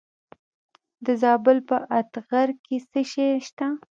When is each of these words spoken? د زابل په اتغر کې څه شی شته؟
د 1.05 1.07
زابل 1.21 1.57
په 1.69 1.77
اتغر 1.99 2.49
کې 2.65 2.77
څه 2.89 3.01
شی 3.11 3.29
شته؟ 3.47 3.67